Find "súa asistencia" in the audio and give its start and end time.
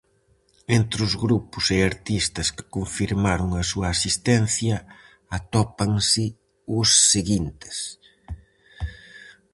3.71-4.75